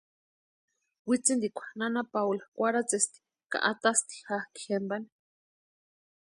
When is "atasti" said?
3.71-4.15